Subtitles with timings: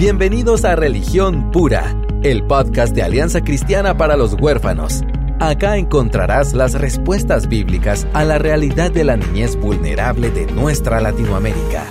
[0.00, 5.02] Bienvenidos a Religión Pura, el podcast de Alianza Cristiana para los Huérfanos.
[5.40, 11.84] Acá encontrarás las respuestas bíblicas a la realidad de la niñez vulnerable de nuestra Latinoamérica.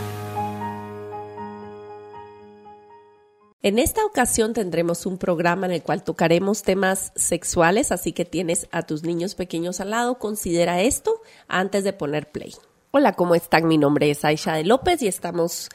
[3.62, 8.68] En esta ocasión tendremos un programa en el cual tocaremos temas sexuales, así que tienes
[8.72, 12.56] a tus niños pequeños al lado, considera esto antes de poner play.
[12.92, 13.68] Hola, ¿cómo están?
[13.68, 15.70] Mi nombre es Aisha de López y estamos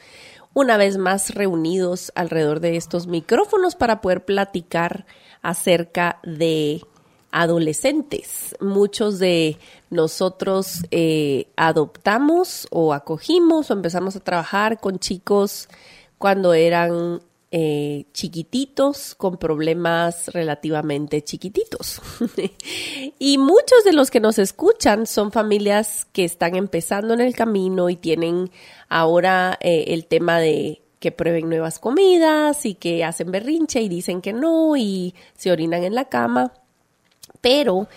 [0.55, 5.05] una vez más reunidos alrededor de estos micrófonos para poder platicar
[5.41, 6.81] acerca de
[7.31, 8.55] adolescentes.
[8.61, 9.57] Muchos de
[9.89, 15.67] nosotros eh, adoptamos o acogimos o empezamos a trabajar con chicos
[16.17, 17.19] cuando eran
[17.57, 22.01] eh, chiquititos con problemas relativamente chiquititos.
[23.17, 27.89] y muchos de los que nos escuchan son familias que están empezando en el camino
[27.89, 28.51] y tienen
[28.89, 34.21] ahora eh, el tema de que prueben nuevas comidas y que hacen berrinche y dicen
[34.21, 36.51] que no y se orinan en la cama.
[37.39, 37.87] Pero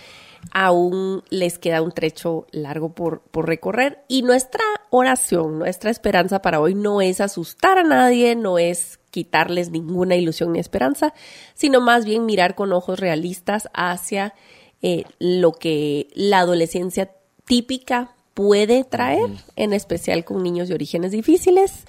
[0.52, 6.61] aún les queda un trecho largo por, por, recorrer y nuestra oración, nuestra esperanza para
[6.61, 11.14] hoy no es asustar a nadie, no es quitarles ninguna ilusión ni esperanza,
[11.55, 14.34] sino más bien mirar con ojos realistas hacia
[14.83, 17.11] eh, lo que la adolescencia
[17.44, 21.84] típica puede traer, en especial con niños de orígenes difíciles.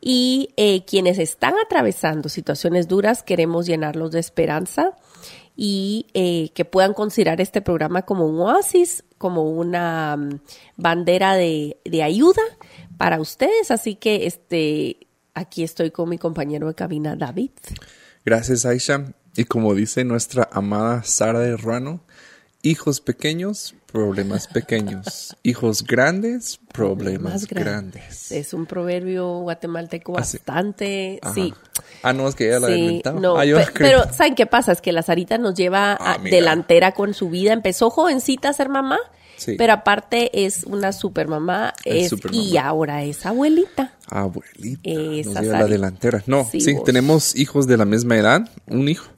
[0.00, 4.96] Y eh, quienes están atravesando situaciones duras, queremos llenarlos de esperanza
[5.56, 10.40] y eh, que puedan considerar este programa como un oasis, como una mm,
[10.76, 12.42] bandera de, de, ayuda
[12.96, 13.70] para ustedes.
[13.70, 17.50] Así que este, aquí estoy con mi compañero de cabina, David.
[18.24, 19.12] Gracias, Aisha.
[19.36, 22.00] Y como dice nuestra amada Sara de Ruano,
[22.62, 25.36] hijos pequeños, problemas pequeños.
[25.42, 28.32] Hijos grandes, problemas, grandes.
[28.32, 31.52] Es un proverbio guatemalteco ah, bastante, sí.
[32.02, 33.20] Ah, no, es que ella la inventado.
[33.20, 34.72] No, ah, pero, ¿saben qué pasa?
[34.72, 37.52] Es que la Sarita nos lleva ah, delantera con su vida.
[37.52, 38.98] Empezó jovencita a ser mamá,
[39.58, 43.94] pero aparte es una super mamá es, y ahora es abuelita.
[44.08, 44.80] Abuelita.
[44.84, 46.22] Esa nos lleva la delantera.
[46.26, 49.10] No, sí, tenemos hijos de la misma edad, un hijo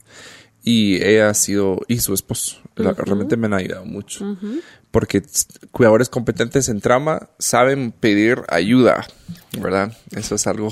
[0.63, 4.37] y ella ha sido, y su esposo, realmente me han ayudado mucho.
[4.91, 5.23] Porque
[5.71, 9.05] cuidadores competentes en trama saben pedir ayuda,
[9.59, 9.95] ¿verdad?
[10.15, 10.71] Eso es algo,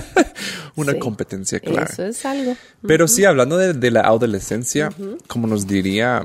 [0.76, 1.88] una competencia clara.
[1.90, 2.56] Eso es algo.
[2.86, 4.90] Pero sí, hablando de, la adolescencia,
[5.28, 6.24] como nos diría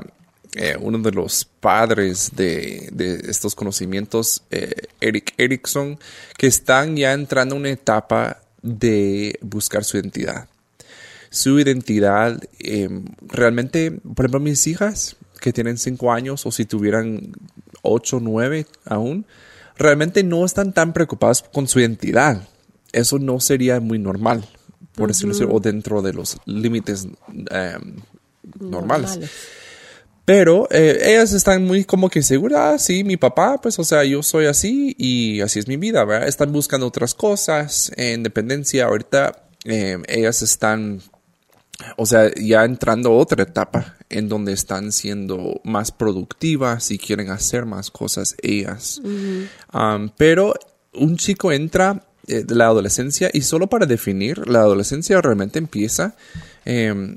[0.54, 2.90] eh, uno de los padres de,
[3.28, 5.98] estos conocimientos, eh, Eric Erickson,
[6.36, 10.48] que están ya entrando en una etapa de buscar su identidad
[11.32, 12.40] su identidad.
[12.60, 17.32] Em, realmente, por ejemplo, mis hijas que tienen cinco años o si tuvieran
[17.80, 19.26] ocho, nueve aún,
[19.76, 22.46] realmente no están tan preocupadas con su identidad.
[22.92, 24.44] Eso no sería muy normal,
[24.94, 27.08] por decirlo así, o dentro de los límites
[27.50, 27.96] em,
[28.60, 29.18] normales.
[30.26, 34.04] Pero eh, ellas están muy como que seguras, ah, sí, mi papá, pues, o sea,
[34.04, 36.28] yo soy así y así es mi vida, ¿verdad?
[36.28, 38.84] Están buscando otras cosas, independencia.
[38.84, 41.00] Ahorita em, ellas están
[41.96, 47.30] o sea, ya entrando a otra etapa en donde están siendo más productivas y quieren
[47.30, 49.00] hacer más cosas ellas.
[49.04, 50.54] Um, pero
[50.94, 56.14] un chico entra eh, de la adolescencia y solo para definir, la adolescencia realmente empieza
[56.64, 57.16] em,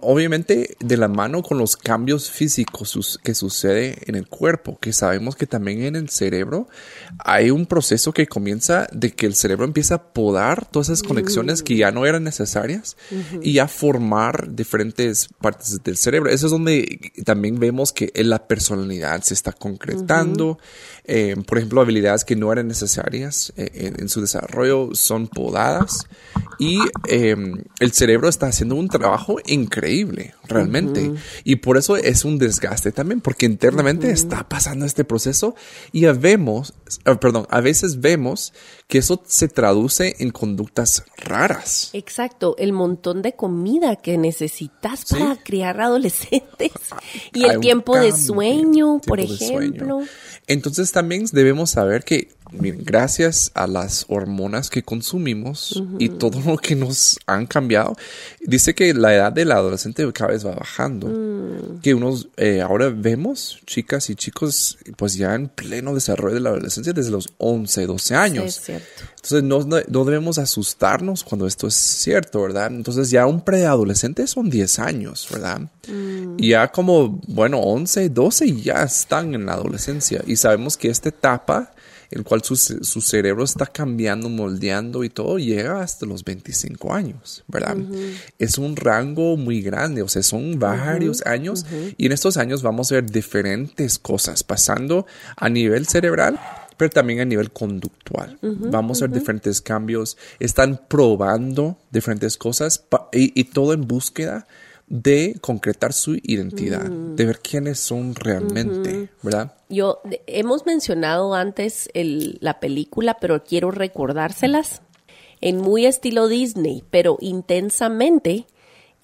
[0.00, 5.36] obviamente de la mano con los cambios físicos que sucede en el cuerpo, que sabemos
[5.36, 6.68] que también en el cerebro
[7.18, 11.62] hay un proceso que comienza de que el cerebro empieza a podar todas esas conexiones
[11.62, 12.96] que ya no eran necesarias
[13.40, 16.30] y a formar diferentes partes del cerebro.
[16.30, 20.58] Eso es donde también vemos que la personalidad se está concretando.
[21.04, 26.06] Eh, por ejemplo, habilidades que no eran necesarias eh, en, su desarrollo son podadas
[26.58, 29.36] y em, el cerebro está haciendo un trabajo
[29.68, 31.12] increíble, realmente.
[31.44, 35.54] Y por eso es un desgaste también, porque internamente está pasando este proceso
[35.92, 36.74] y vemos,
[37.04, 38.52] ah, perdón, a veces vemos
[38.88, 41.90] que eso se traduce en conductas raras.
[41.92, 46.72] Exacto, el montón de comida que necesitas para criar adolescentes
[47.34, 50.00] y el tiempo de sueño, por ejemplo.
[50.46, 56.56] Entonces también debemos saber que, miren, gracias a las hormonas que consumimos y todo lo
[56.56, 57.94] que nos han cambiado,
[58.40, 61.08] dice que la edad del adolescente cada vez va bajando.
[61.08, 61.80] Mm.
[61.82, 66.48] Que unos, eh, ahora vemos chicas y chicos pues ya en pleno desarrollo de la
[66.48, 68.62] adolescencia desde los 11, 12 años.
[68.78, 69.12] Cierto.
[69.16, 72.68] Entonces no, no, debemos asustarnos cuando esto es cierto, ¿verdad?
[72.68, 75.60] Entonces ya un preadolescente son 10 años, ¿verdad?
[75.88, 76.36] Mm.
[76.38, 81.08] Y ya como, bueno, 11, 12 ya están en la adolescencia y sabemos que esta
[81.08, 81.72] etapa
[82.10, 87.44] el cual su, su, cerebro está cambiando, moldeando y todo, llega hasta los 25 años,
[87.48, 87.76] ¿verdad?
[88.38, 91.66] Es un rango muy grande, o sea, son varios años
[91.96, 96.40] y en estos años vamos a ver diferentes cosas pasando a nivel cerebral
[96.78, 98.38] pero también a nivel conductual.
[98.40, 100.16] Vamos a ver diferentes cambios.
[100.38, 104.46] Están probando diferentes cosas y, todo en búsqueda
[104.86, 107.16] de concretar su identidad, mm.
[107.16, 109.54] de ver quiénes son realmente, ¿verdad?
[109.68, 114.80] Yo hemos mencionado antes la película, pero quiero recordárselas
[115.40, 118.46] en muy estilo Disney, pero intensamente.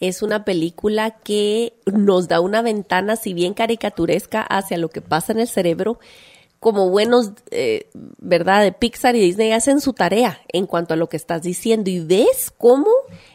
[0.01, 5.33] Es una película que nos da una ventana, si bien caricaturesca, hacia lo que pasa
[5.33, 5.99] en el cerebro,
[6.65, 8.63] como buenos, eh, ¿verdad?
[8.63, 12.01] De Pixar y Disney hacen su tarea en cuanto a lo que estás diciendo y
[12.01, 12.89] ves cómo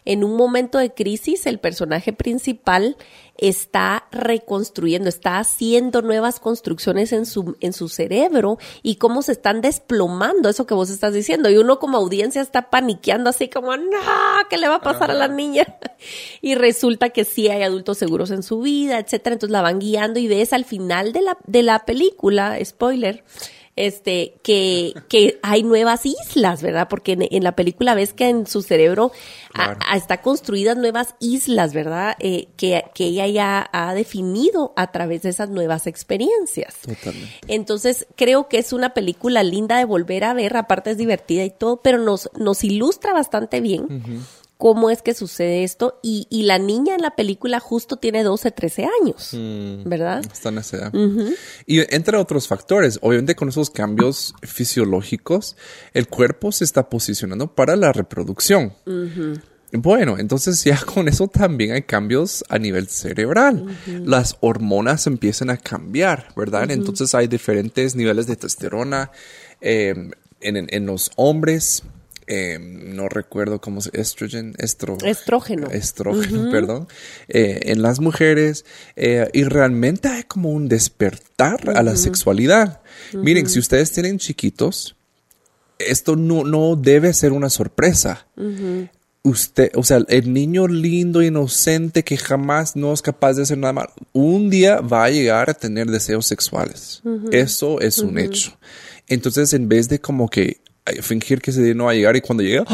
[0.09, 2.97] en un momento de crisis el personaje principal
[3.37, 9.61] está reconstruyendo, está haciendo nuevas construcciones en su, en su cerebro y cómo se están
[9.61, 11.51] desplomando eso que vos estás diciendo.
[11.51, 13.99] Y uno como audiencia está paniqueando así como, no,
[14.49, 15.77] ¿qué le va a pasar a la niña?
[16.41, 19.33] Y resulta que sí hay adultos seguros en su vida, etcétera.
[19.33, 23.25] Entonces la van guiando y ves al final de la, de la película, spoiler,
[23.79, 26.89] este, que, que hay nuevas islas, ¿verdad?
[26.89, 29.13] Porque en, la película ves que en su cerebro
[29.95, 32.17] está construidas nuevas islas, ¿verdad?
[32.19, 36.75] Eh, que, que ella ya ha definido a través de esas nuevas experiencias.
[36.81, 37.31] Totalmente.
[37.47, 41.49] Entonces, creo que es una película linda de volver a ver, aparte es divertida y
[41.49, 43.87] todo, pero nos, nos ilustra bastante bien
[44.59, 45.99] cómo es que sucede esto.
[46.03, 50.21] Y, y, la niña en la película justo tiene 12, 13 años, mm, ¿verdad?
[50.31, 50.93] Está en esa edad.
[51.65, 55.55] Y entre otros factores, obviamente con esos cambios fisiológicos,
[55.93, 58.73] el cuerpo se está posicionando para la reproducción.
[59.71, 63.65] Bueno, entonces ya con eso también hay cambios a nivel cerebral.
[63.87, 66.69] Las hormonas empiezan a cambiar, ¿verdad?
[66.69, 69.11] Entonces hay diferentes niveles de testosterona
[69.61, 69.95] eh,
[70.41, 71.83] en, en, los hombres,
[72.31, 75.07] Em, no recuerdo cómo se estrogen, estrógeno.
[75.71, 76.87] Estrógeno, perdón,
[77.27, 78.65] eh, en las mujeres
[78.95, 82.81] eh, y realmente hay como un despertar a la sexualidad.
[83.13, 84.95] Miren, si ustedes tienen chiquitos,
[85.79, 88.27] esto no, no debe ser una sorpresa.
[89.23, 93.73] Usted, o sea, el niño lindo, inocente, que jamás no es capaz de hacer nada
[93.73, 97.01] mal, un día va a llegar a tener deseos sexuales.
[97.31, 98.55] Eso es un hecho.
[99.07, 100.61] Entonces, en vez de como que
[101.01, 102.65] fingir que ese no va a llegar y cuando llega,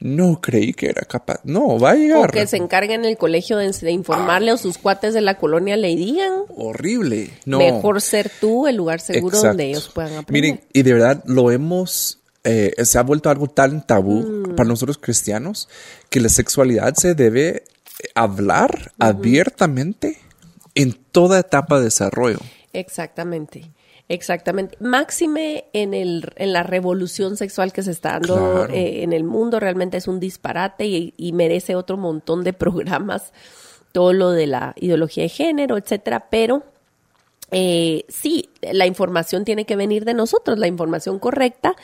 [0.00, 1.40] no creí que era capaz.
[1.44, 2.28] No, va a llegar.
[2.28, 5.76] O que se encargue en el colegio de, informarle o sus cuates de la colonia
[5.76, 6.32] le digan.
[6.56, 7.30] Horrible.
[7.44, 7.58] No.
[7.58, 10.32] Mejor ser tú el lugar seguro donde ellos puedan aprender.
[10.32, 14.56] Miren, y de verdad lo hemos, eh, se ha vuelto algo tan tabú mm.
[14.56, 15.68] para nosotros cristianos
[16.10, 17.64] que la sexualidad se debe
[18.14, 20.18] hablar abiertamente
[20.74, 22.38] en toda etapa de desarrollo.
[22.72, 23.70] Exactamente.
[24.08, 24.76] Exactamente.
[24.80, 29.60] Máxime en, el, en la revolución sexual que se está dando eh, en el mundo,
[29.60, 33.32] realmente es un disparate y, merece otro montón de programas,
[33.92, 36.62] todo lo de la ideología de género, etcétera, pero
[37.50, 41.76] eh, sí, la información tiene que venir de nosotros, la información correcta,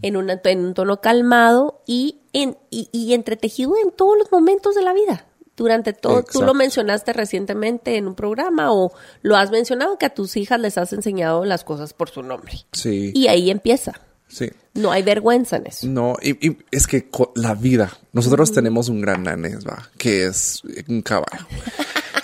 [0.00, 4.74] en, una, en un tono calmado y, en, y, y entretejido en todos los momentos
[4.74, 5.27] de la vida
[5.58, 6.22] durante todo.
[6.22, 10.58] Tú lo mencionaste recientemente en un programa o lo has mencionado que a tus hijas
[10.60, 12.52] les has enseñado las cosas por su nombre.
[12.72, 13.12] Sí.
[13.14, 14.00] Y ahí empieza.
[14.28, 14.50] Sí.
[14.74, 15.86] No hay vergüenza en eso.
[15.88, 21.02] No, y, es que la vida, nosotros tenemos un gran nanés, va, que es un
[21.02, 21.46] caballo.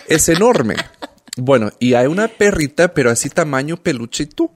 [0.08, 0.76] es enorme.
[1.36, 4.52] Bueno, y hay una perrita, pero así tamaño peluche y tú,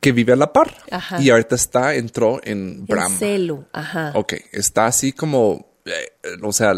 [0.00, 0.74] que vive a la par.
[0.90, 1.20] Ajá.
[1.20, 3.18] Y ahorita está, entró en Brahma.
[3.18, 4.12] celo, ajá.
[4.14, 6.12] Ok, está así como eh,
[6.42, 6.74] o sea,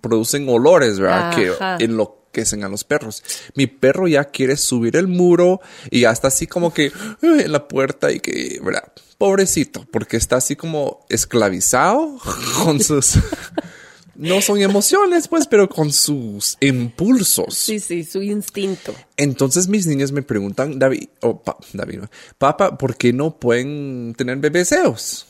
[0.00, 1.34] producen olores, ¿verdad?
[1.34, 3.22] Que enloquecen a los perros.
[3.54, 7.68] Mi perro ya quiere subir el muro y ya está así como que en la
[7.68, 8.92] puerta y que, ¿verdad?
[9.18, 12.18] Pobrecito, porque está así como esclavizado
[12.64, 13.18] con sus...
[14.16, 17.54] no son emociones, pues, pero con sus impulsos.
[17.54, 18.94] Sí, sí, su instinto.
[19.16, 22.00] Entonces mis niñas me preguntan, David, o David,
[22.38, 25.26] papá, ¿por qué no pueden tener bebéseos?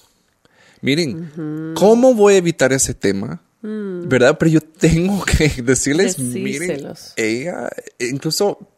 [0.82, 3.40] Miren, ¿cómo voy a evitar ese tema?
[3.62, 4.08] Mm.
[4.08, 4.36] ¿Verdad?
[4.38, 7.70] Pero yo tengo que decirles, miren, ella,
[8.00, 8.71] incluso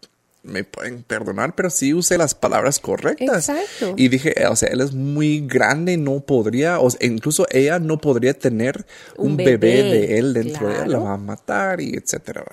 [0.44, 3.48] me pueden perdonar, pero sí usé las palabras correctas.
[3.48, 3.94] Exacto.
[3.96, 7.98] Y dije, eh, o sea, él es muy grande, no podría, o incluso ella no
[7.98, 8.86] podría tener
[9.16, 12.44] un, bebé, de él dentro de él, la va a matar y etcétera.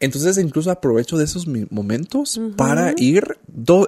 [0.00, 3.38] Entonces, incluso aprovecho de esos momentos para ir,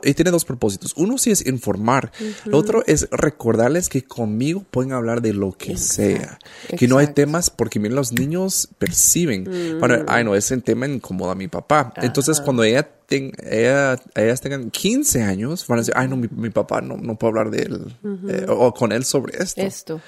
[0.02, 0.94] y tiene dos propósitos.
[0.96, 2.12] Uno sí es informar,
[2.46, 6.38] el otro es recordarles que conmigo pueden hablar de lo que sea,
[6.76, 11.32] que no hay temas, porque miren, los niños perciben, bueno, ay no, ese tema incomoda
[11.32, 11.92] a mi papá.
[11.96, 16.96] Entonces, cuando ella ellas tengan 15 años, van a decir, ay, no, mi, papá no,
[16.96, 17.96] no puedo hablar de él
[18.28, 19.60] eh, o con él sobre esto.
[19.60, 20.00] Esto.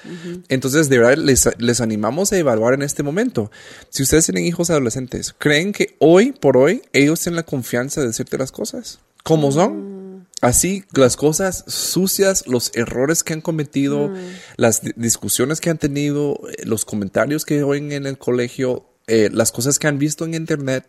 [0.49, 3.51] Entonces, de verdad, les, les, animamos a evaluar en este momento.
[3.89, 8.07] Si ustedes tienen hijos adolescentes, ¿creen que hoy por hoy ellos tienen la confianza de
[8.07, 8.99] decirte las cosas?
[9.23, 10.17] ¿Cómo son?
[10.19, 10.27] Mm.
[10.41, 14.15] Así, las cosas sucias, los errores que han cometido, mm.
[14.57, 19.51] las discusiones que han tenido, eh, los comentarios que oyen en el colegio, eh, las
[19.51, 20.85] cosas que han visto en internet,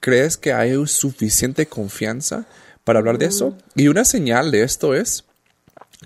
[0.00, 2.46] ¿crees que hay suficiente confianza
[2.84, 3.50] para hablar de eso?
[3.74, 3.80] Mm.
[3.80, 5.24] Y una señal de esto es,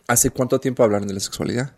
[0.06, 1.72] ¿hace cuánto tiempo hablaron de la sexualidad?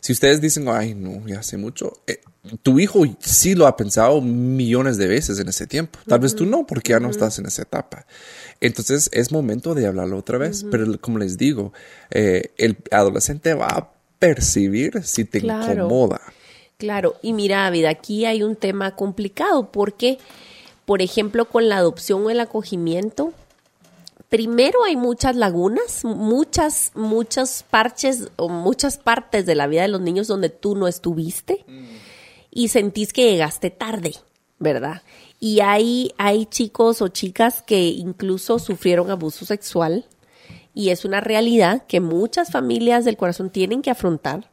[0.00, 2.20] Si ustedes dicen, ay, no, ya hace mucho, eh,
[2.62, 5.98] tu hijo sí lo ha pensado millones de veces en ese tiempo.
[6.06, 8.06] Tal vez tú no, porque ya no estás en esa etapa.
[8.60, 10.64] Entonces es momento de hablarlo otra vez.
[10.70, 11.72] Pero como les digo,
[12.10, 16.20] eh, el adolescente va a percibir si te incomoda.
[16.78, 20.18] Claro, y mira, David, aquí hay un tema complicado porque,
[20.86, 23.32] por ejemplo, con la adopción o el acogimiento,
[24.28, 30.00] primero hay muchas lagunas, muchas, muchas parches o muchas partes de la vida de los
[30.00, 31.64] niños donde tú no estuviste
[32.52, 34.14] y sentís que llegaste tarde,
[34.60, 35.02] ¿verdad?
[35.40, 40.06] Y hay, hay chicos o chicas que incluso sufrieron abuso sexual
[40.74, 44.48] y es una realidad que muchas familias del corazón tienen que afrontar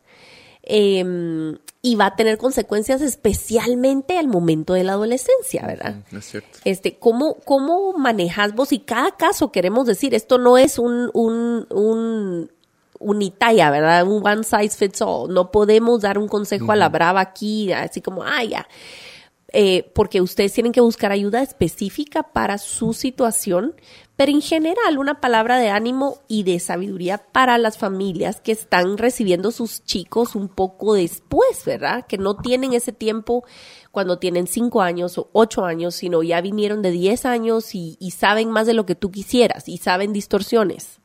[0.67, 5.97] Em, y va a tener consecuencias especialmente al momento de la adolescencia, ¿verdad?
[6.11, 6.57] es cierto.
[6.65, 8.71] Este, ¿cómo, ¿Cómo manejas vos?
[8.71, 12.49] Y cada caso queremos decir, esto no es un, un, un
[12.97, 14.07] unitaya, ¿verdad?
[14.07, 15.31] Un one size fits all.
[15.31, 18.67] No podemos dar un consejo a la brava aquí, así como, ah, ya.
[19.53, 23.75] Eh, porque ustedes tienen que buscar ayuda específica para su situación,
[24.15, 28.97] pero en general una palabra de ánimo y de sabiduría para las familias que están
[28.97, 32.05] recibiendo sus chicos un poco después, ¿verdad?
[32.07, 33.43] Que no tienen ese tiempo
[33.91, 38.49] cuando tienen cinco años o ocho años, sino ya vinieron de diez años y saben
[38.49, 40.99] más de lo que tú quisieras y saben distorsiones.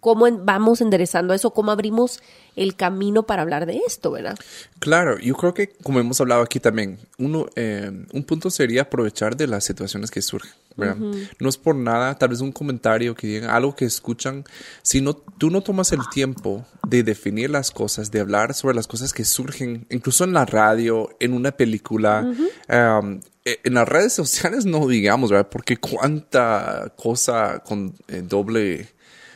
[0.00, 1.50] ¿Cómo vamos enderezando eso?
[1.50, 2.20] ¿Cómo abrimos
[2.56, 4.38] el camino para hablar de esto, verdad?
[4.78, 9.36] Claro, yo creo que como hemos hablado aquí también, uno, eh, un punto sería aprovechar
[9.36, 10.52] de las situaciones que surgen.
[10.78, 10.96] ¿verdad?
[11.40, 14.44] No es por nada, tal vez un comentario que digan, algo que escuchan,
[14.82, 18.86] si no, tú no tomas el tiempo de definir las cosas, de hablar sobre las
[18.86, 22.32] cosas que surgen, incluso en la radio, en una película,
[22.68, 25.48] e, en las redes sociales no digamos, ¿verdad?
[25.50, 28.88] Porque cuánta cosa con eh, doble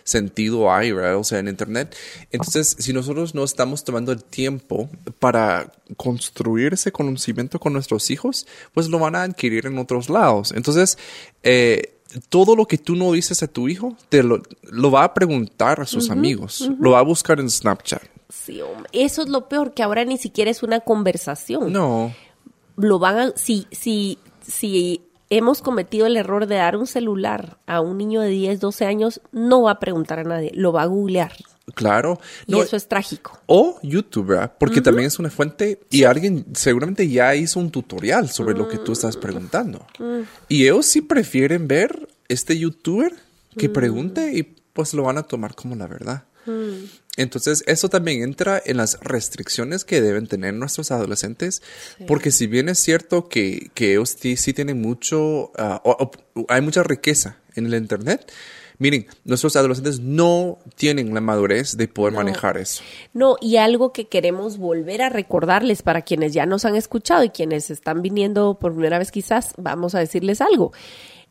[0.04, 1.16] sentido hay, ¿verdad?
[1.16, 1.96] O sea, en Internet.
[2.30, 8.46] Entonces, si nosotros no estamos tomando el tiempo para construir ese conocimiento con nuestros hijos,
[8.72, 10.52] pues lo van a adquirir en otros lados.
[10.52, 10.98] Entonces,
[11.42, 14.42] eh, todo lo que tú no dices a tu hijo, te lo,
[14.90, 18.02] va a preguntar a sus amigos, lo va a buscar en Snapchat.
[18.28, 18.60] Sí,
[18.92, 21.72] eso es lo peor, que ahora ni siquiera es una conversación.
[21.72, 22.14] No.
[22.76, 25.02] Lo van a, si, si, si
[25.36, 29.20] hemos cometido el error de dar un celular a un niño de 10, 12 años,
[29.32, 31.32] no va a preguntar a nadie, lo va a googlear.
[31.74, 32.20] Claro.
[32.46, 33.38] Y eso es trágico.
[33.46, 38.54] O YouTube, Porque también es una fuente y alguien seguramente ya hizo un tutorial sobre
[38.54, 39.86] lo que tú estás preguntando.
[39.98, 40.22] Mm.
[40.48, 43.14] Y ellos sí prefieren ver este youtuber
[43.56, 43.72] que mm.
[43.72, 46.24] pregunte y pues lo van a tomar como la verdad.
[46.46, 46.84] Mm.
[47.16, 51.62] Entonces, eso también entra en las restricciones que deben tener nuestros adolescentes,
[52.06, 55.82] porque si bien es cierto que, que ellos sí, tienen mucho, ah,
[56.48, 58.32] hay mucha riqueza en el Internet,
[58.78, 62.82] miren, nuestros adolescentes no tienen la madurez de poder manejar eso.
[63.12, 67.28] No, y algo que queremos volver a recordarles para quienes ya nos han escuchado y
[67.28, 70.72] quienes están viniendo por primera vez quizás, vamos a decirles algo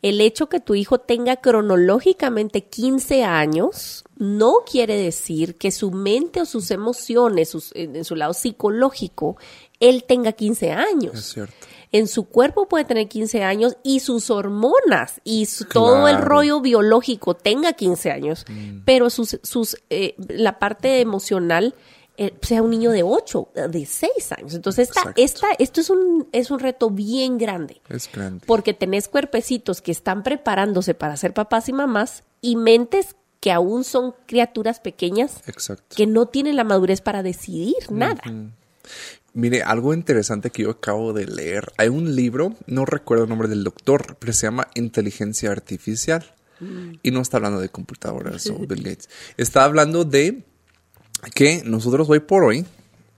[0.02, 6.40] el hecho que tu hijo tenga cronológicamente 15 años no quiere decir que su mente
[6.40, 9.36] o sus emociones, en su lado psicológico,
[9.80, 11.14] él tenga 15 años.
[11.14, 11.54] Es cierto.
[11.90, 17.34] En su cuerpo puede tener 15 años y sus hormonas y todo el rollo biológico
[17.34, 18.78] tenga 15 años, mm.
[18.86, 21.74] pero sus, sus, eh, la parte emocional
[22.16, 24.54] eh, sea un niño de 8, de 6 años.
[24.54, 27.82] Entonces, esta, esta, esto es un, es un reto bien grande.
[27.88, 28.46] Es grande.
[28.46, 33.82] Porque tenés cuerpecitos que están preparándose para ser papás y mamás y mentes que aún
[33.82, 35.42] son criaturas pequeñas
[35.96, 38.22] que no tienen la madurez para decidir nada.
[39.34, 41.72] Mire, algo interesante que yo acabo de leer.
[41.76, 46.24] Hay un libro, no recuerdo el nombre del doctor, pero se llama Inteligencia Artificial.
[46.60, 46.92] Mm.
[47.02, 49.08] Y no está hablando de computadoras o Bill Gates.
[49.36, 50.44] Está hablando de
[51.34, 52.64] que nosotros hoy por hoy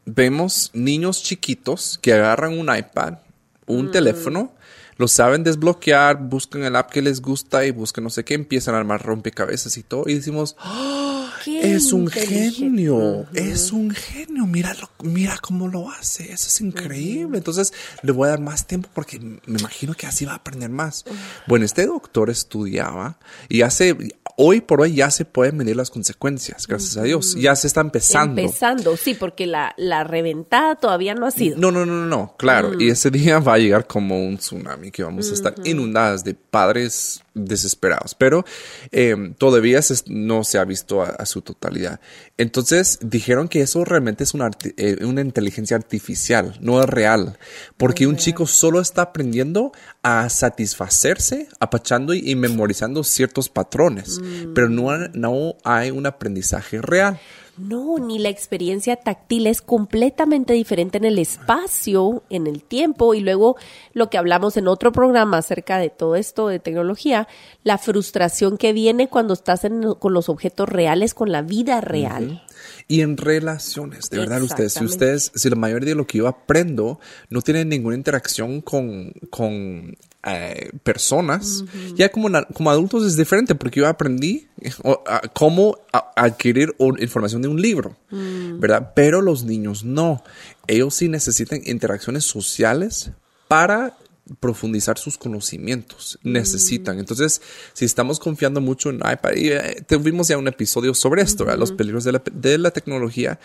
[0.07, 3.19] vemos niños chiquitos que agarran un iPad,
[3.67, 3.91] un mm.
[3.91, 4.55] teléfono,
[4.97, 8.75] lo saben desbloquear, buscan el app que les gusta y buscan no sé qué, empiezan
[8.75, 11.24] a armar rompecabezas y todo, y decimos, ¡Ah!
[11.45, 14.47] Qué es un genio, es un genio.
[14.47, 16.33] Míralo, mira cómo lo hace.
[16.33, 17.37] Eso es increíble.
[17.39, 17.73] Entonces
[18.03, 21.05] le voy a dar más tiempo porque me imagino que así va a aprender más.
[21.47, 23.97] Bueno, este doctor estudiaba y hace,
[24.37, 27.37] hoy por hoy ya se pueden medir las consecuencias, gracias a Dios.
[27.37, 28.41] Ya se está empezando.
[28.41, 31.59] Empezando, sí, porque la, la reventada todavía no ha sido.
[31.59, 32.81] No, no, no, no, no, claro.
[32.81, 36.35] Y ese día va a llegar como un tsunami que vamos a estar inundadas de
[36.35, 38.45] padres desesperados, pero
[38.93, 42.01] eh, todavía se- no se ha visto a, a su totalidad.
[42.39, 47.39] Entonces dijeron que eso realmente es una, eh, una inteligencia artificial, no es real,
[47.77, 49.73] porque un chico solo está aprendiendo
[50.03, 54.21] a satisfacerse, apachando y, y memorizando ciertos patrones,
[54.55, 57.21] pero no, no hay un aprendizaje real.
[57.57, 63.21] No, ni la experiencia táctil es completamente diferente en el espacio, en el tiempo y
[63.21, 63.57] luego
[63.93, 67.29] lo que hablamos en otro programa acerca de todo esto de tecnología,
[67.63, 72.43] la frustración que viene cuando estás en- con los objetos reales, con la vida real.
[72.87, 76.29] Y en relaciones, de verdad, ustedes, si ustedes, si la mayoría de lo que yo
[76.29, 77.01] aprendo
[77.31, 81.65] no tiene ninguna interacción con, con eh, personas,
[81.97, 84.49] ya como, como adultos es diferente, porque yo aprendí
[84.83, 88.93] o, a- cómo a- adquirir información de un libro, ¿verdad?
[88.95, 90.23] Pero los niños no.
[90.67, 93.11] Ellos sí necesitan interacciones sociales
[93.49, 93.97] para
[94.41, 96.19] profundizar sus conocimientos.
[96.23, 96.99] Necesitan.
[96.99, 101.45] Entonces, si estamos confiando mucho en iPad, y eh, tuvimos ya un episodio sobre esto,
[101.45, 101.59] ¿verdad?
[101.59, 103.39] los peligros de la, de la tecnología,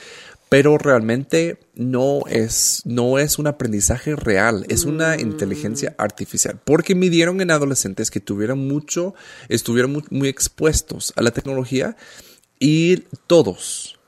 [0.50, 7.39] pero realmente no es, no es un aprendizaje real, es una inteligencia artificial, porque midieron
[7.41, 9.13] en adolescentes que tuvieron mucho,
[9.48, 11.95] estuvieron muy, muy expuestos a la tecnología
[12.57, 14.00] y todos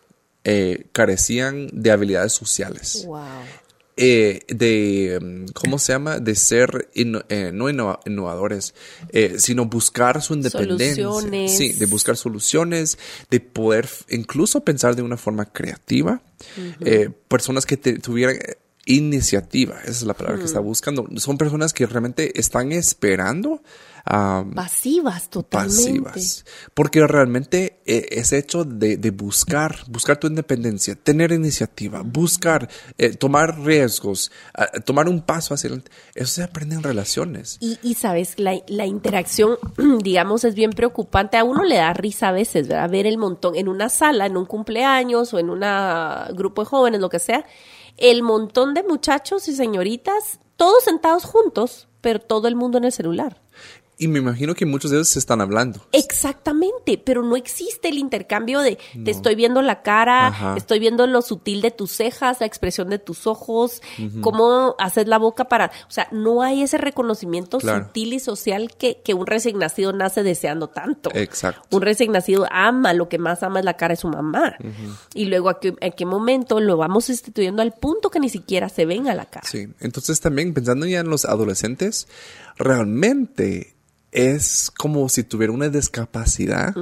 [0.43, 3.21] eh, carecían de habilidades sociales Wow.
[4.03, 6.19] Eh, de, mm, ¿cómo se llama?
[6.19, 8.73] De ser, inno- eh, no innova- innovadores,
[9.09, 11.03] eh, sino buscar su independencia.
[11.03, 11.55] Soluciones.
[11.57, 12.97] Sí, de buscar soluciones,
[13.29, 16.21] de poder incluso pensar de una forma creativa.
[16.83, 18.37] Eh, personas que te- tuvieran
[18.85, 21.07] iniciativa, esa es la palabra que está buscando.
[21.17, 23.61] Son personas que realmente están esperando
[24.05, 26.01] a Pasivas, totalmente.
[26.01, 26.45] pasivas.
[26.73, 33.15] Porque realmente eh, ese hecho de, de buscar, buscar tu independencia, tener iniciativa, buscar, eh,
[33.15, 34.31] tomar riesgos,
[34.85, 37.57] tomar un paso hacia adelante, eso se aprende en relaciones.
[37.59, 39.57] Y, y sabes, la, la interacción,
[40.01, 41.37] digamos, es bien preocupante.
[41.37, 42.89] A uno le da risa a veces, ¿verdad?
[42.89, 45.61] Ver el montón en una sala, en un cumpleaños o en un
[46.35, 47.45] grupo de jóvenes, lo que sea,
[47.97, 52.91] el montón de muchachos y señoritas, todos sentados juntos, pero todo el mundo en el
[52.91, 53.41] celular.
[54.01, 55.79] Y me imagino que muchos de ellos se están hablando.
[55.91, 60.55] Exactamente, pero no existe el intercambio de te estoy viendo la cara, Ajá.
[60.57, 63.81] estoy viendo lo sutil de tus cejas, la expresión de tus ojos,
[64.21, 67.85] cómo haces la boca para, o sea, no hay ese reconocimiento Claro.
[67.85, 71.11] sutil y social que, que un recién nacido nace deseando tanto.
[71.13, 71.61] Exacto.
[71.69, 74.55] Un recién nacido ama, lo que más ama es la cara de su mamá.
[75.13, 78.67] Y luego a qué, a qué momento lo vamos instituyendo al punto que ni siquiera
[78.67, 79.47] se ven a la cara.
[79.47, 82.07] Sí, entonces también pensando ya en los adolescentes,
[82.57, 83.75] realmente
[84.11, 86.73] es como si tuviera una discapacidad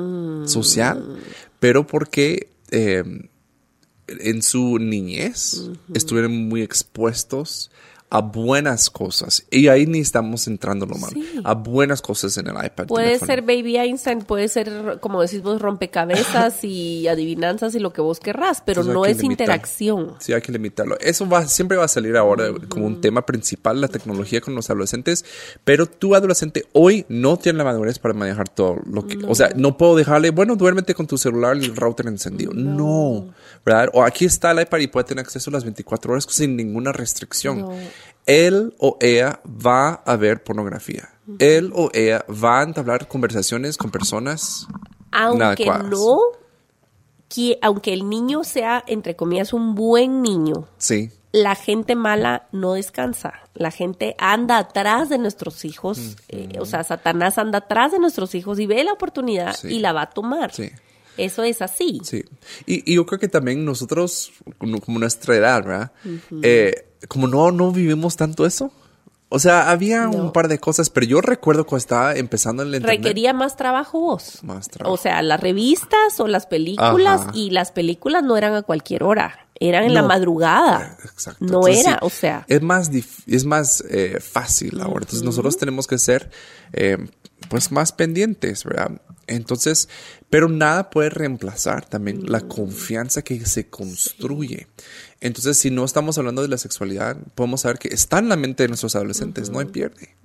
[0.46, 1.20] social,
[1.60, 3.04] pero porque eh,
[4.08, 7.72] en su niñez estuvieron muy expuestos
[8.12, 9.46] a buenas cosas.
[9.52, 11.14] Y ahí ni estamos entrando lo malo.
[11.14, 11.42] Sí.
[11.44, 12.88] A buenas cosas en el iPad.
[12.88, 13.28] Puede teléfono.
[13.28, 18.20] ser Baby Einstein, puede ser, como decís vos, rompecabezas y adivinanzas y lo que vos
[18.20, 19.46] querrás, pero Entonces no es limitar.
[19.46, 20.14] interacción.
[20.20, 20.98] Sí, hay que limitarlo.
[21.00, 24.70] Eso va, siempre va a salir ahora como un tema principal, la tecnología con los
[24.70, 25.24] adolescentes,
[25.64, 29.50] pero tu adolescente hoy no tiene la madurez para manejar todo lo que, o sea,
[29.56, 32.54] no puedo dejarle, bueno, duérmete con tu celular y el router encendido.
[32.54, 33.34] No.
[33.66, 33.90] ¿verdad?
[33.94, 36.92] O aquí está el iPad y puede tener acceso a las 24 horas sin ninguna
[36.92, 37.60] restricción.
[37.60, 37.74] No.
[38.30, 41.10] Él o ella va a ver pornografía.
[41.40, 44.68] Él o ella va a entablar conversaciones con personas
[45.12, 46.20] Aunque no,
[47.28, 51.12] que, aunque el niño sea, entre comillas, un buen niño, Sí.
[51.32, 53.34] la gente mala no descansa.
[53.54, 56.16] La gente anda atrás de nuestros hijos.
[56.30, 59.68] eh, o sea, Satanás anda atrás de nuestros hijos y ve la oportunidad Sí.
[59.76, 60.54] y la va a tomar.
[60.54, 60.70] Sí.
[61.18, 62.00] Eso es así.
[62.04, 62.24] Sí.
[62.66, 65.92] Y, y yo creo que también nosotros, como, como nuestra edad, ¿verdad?
[66.42, 68.72] Eh, como no, no vivimos tanto eso.
[69.32, 72.76] O sea, había un par de cosas, pero yo recuerdo cuando estaba empezando en el
[72.76, 72.98] internet.
[72.98, 74.44] Requería más trabajo vos.
[74.44, 74.96] Más trabajo.
[74.96, 77.32] O sea, las revistas o las películas Ajá.
[77.36, 80.98] y las películas no eran a cualquier hora, eran en la madrugada.
[81.04, 81.46] Exacto.
[81.46, 82.46] No Entonces, era, sí, o sea.
[82.48, 82.90] Es más,
[83.28, 85.02] es más eh, fácil ahora.
[85.02, 86.32] Entonces nosotros tenemos que ser
[86.74, 86.98] eh,
[87.50, 89.02] pues más pendientes, ¿verdad?
[89.28, 89.90] Entonces,
[90.30, 94.68] pero nada puede reemplazar también la confianza que se construye.
[95.22, 98.64] Entonces, si no estamos hablando de la sexualidad, podemos saber que está en la mente
[98.64, 100.16] de nuestros adolescentes, no hay pierde.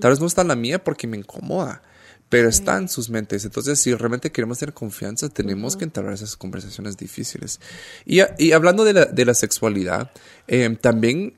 [0.00, 1.82] Tal vez no está en la mía porque me incomoda,
[2.28, 3.44] pero está en sus mentes.
[3.44, 7.60] Entonces, si realmente queremos tener confianza, tenemos que entrar a esas conversaciones difíciles.
[8.04, 10.10] Y, y hablando de la, de la sexualidad,
[10.48, 11.34] eh, también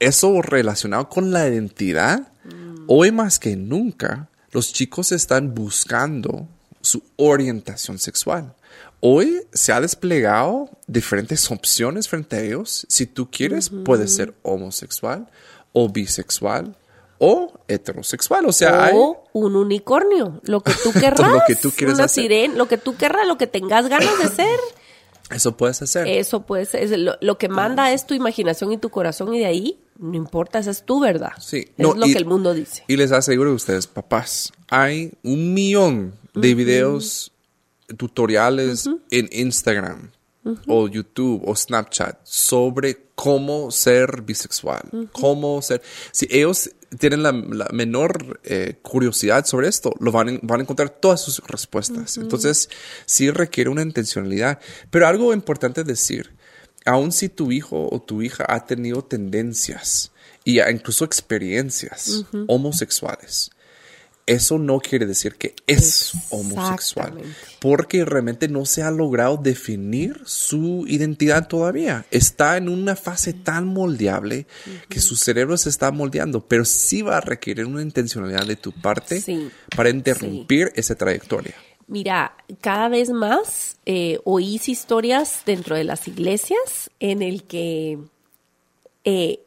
[0.00, 2.84] eso relacionado con la identidad, mm.
[2.88, 6.48] hoy más que nunca, los chicos están buscando
[6.80, 8.54] su orientación sexual.
[9.00, 12.86] Hoy se ha desplegado diferentes opciones frente a ellos.
[12.88, 15.28] Si tú quieres, puedes ser homosexual
[15.72, 16.76] o bisexual
[17.18, 18.46] o heterosexual.
[18.46, 21.32] O sea, o un unicornio, lo que tú querrás.
[21.32, 24.28] lo que tú quieres una Sirena, lo que tú querrás, lo que tengas ganas de
[24.34, 24.58] ser.
[25.30, 26.06] Eso puedes hacer.
[26.08, 29.78] Eso puedes, es lo, que manda es tu imaginación y tu corazón y de ahí
[29.98, 31.32] no importa, esa es tu verdad.
[31.40, 32.84] Sí, es lo que el mundo dice.
[32.86, 37.32] Y les aseguro a ustedes, papás, hay un millón de videos
[37.96, 40.10] tutoriales en Instagram
[40.66, 45.82] o YouTube o Snapchat sobre cómo ser bisexual, cómo ser...
[46.12, 51.20] Si ellos tienen la, menor eh, curiosidad sobre esto, lo van, van a encontrar todas
[51.20, 52.16] sus respuestas.
[52.16, 52.70] Entonces,
[53.04, 54.58] sí requiere una intencionalidad.
[54.90, 56.34] Pero algo importante decir,
[56.86, 60.12] aun si tu hijo o tu hija ha tenido tendencias
[60.44, 63.50] y incluso experiencias homosexuales,
[64.28, 67.14] eso no quiere decir que es homosexual,
[67.60, 72.04] porque realmente no se ha logrado definir su identidad todavía.
[72.10, 74.46] Está en una fase tan moldeable
[74.90, 78.70] que su cerebro se está moldeando, pero sí va a requerir una intencionalidad de tu
[78.72, 79.22] parte
[79.74, 81.54] para interrumpir esa trayectoria.
[81.86, 87.98] Mira, cada vez más eh, oís historias dentro de las iglesias en el que
[89.04, 89.40] eh,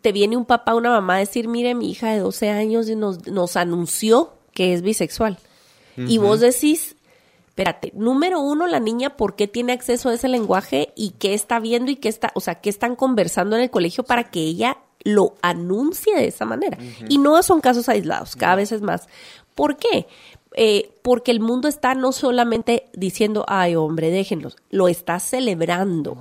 [0.00, 2.88] te viene un papá o una mamá a decir, mire, mi hija de 12 años
[2.88, 5.38] nos, nos anunció que es bisexual.
[5.96, 6.96] Y vos decís,
[7.48, 11.60] espérate, número uno, la niña, ¿por qué tiene acceso a ese lenguaje y qué está
[11.60, 14.78] viendo y qué está, o sea, qué están conversando en el colegio para que ella
[15.04, 16.78] lo anuncie de esa manera?
[17.10, 19.06] Y no son casos aislados, cada vez es más.
[19.54, 20.06] ¿Por qué?
[20.54, 26.16] Eh, porque el mundo está no solamente diciendo, ay hombre, déjenlos, lo está celebrando,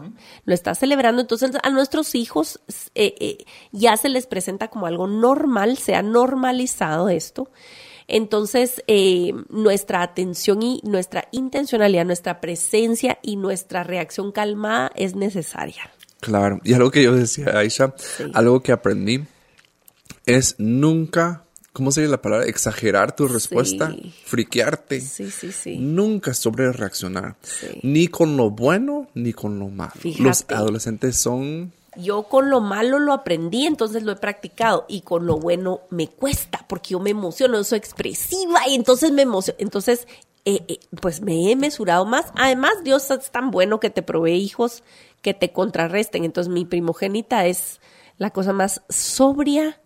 [0.45, 1.21] lo está celebrando.
[1.21, 2.59] Entonces a nuestros hijos
[2.95, 3.37] eh, eh,
[3.71, 7.49] ya se les presenta como algo normal, se ha normalizado esto.
[8.07, 8.83] Entonces,
[9.47, 15.91] nuestra atención y nuestra intencionalidad, nuestra presencia y nuestra reacción calmada es necesaria.
[16.19, 17.93] Claro, y algo que yo decía, Aisha,
[18.33, 19.23] algo que aprendí
[20.25, 22.45] es nunca ¿cómo sería la palabra?
[22.45, 25.01] Exagerar tu respuesta, friquearte.
[25.01, 25.77] Sí, sí, sí.
[25.77, 27.35] Nunca sobre reaccionar.
[27.83, 29.93] Ni con lo bueno, ni con lo malo.
[30.19, 31.73] Los adolescentes son...
[31.97, 34.85] Yo con lo malo lo aprendí, entonces lo he practicado.
[34.87, 39.23] Y con lo bueno me cuesta, porque yo me emociono, soy expresiva y entonces me
[39.23, 39.57] emociono.
[39.59, 40.07] Entonces,
[40.45, 42.27] eh, eh, pues me he mesurado más.
[42.35, 44.83] Además, Dios es tan bueno que te provee hijos
[45.21, 46.23] que te contrarresten.
[46.23, 47.81] Entonces, mi primogénita es
[48.17, 49.81] la cosa más sobria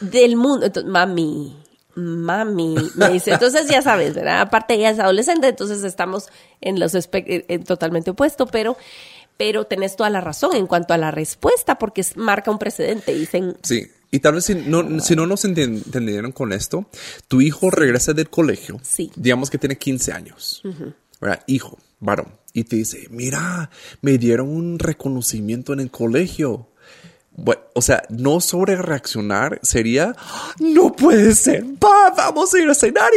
[0.00, 0.66] del mundo.
[0.66, 1.56] Entonces, mami,
[1.94, 3.32] mami, me dice.
[3.34, 4.40] Entonces ya sabes, ¿verdad?
[4.40, 6.28] Aparte ella es adolescente, entonces estamos
[6.60, 8.76] en los en totalmente opuesto, pero
[9.36, 13.56] pero tenés toda la razón en cuanto a la respuesta porque marca un precedente, dicen.
[13.62, 13.86] Sí.
[14.10, 16.84] Y tal vez si no, si no nos entendieron con esto,
[17.28, 19.10] tu hijo regresa del colegio, sí.
[19.14, 20.62] digamos que tiene 15 años,
[21.20, 21.44] ¿verdad?
[21.46, 23.70] Hijo, varón, y te dice, mira,
[24.02, 26.66] me dieron un reconocimiento en el colegio.
[27.32, 30.14] Bueno, o sea, no sobre reaccionar sería,
[30.58, 33.10] no puede ser, va, vamos a ir a cenar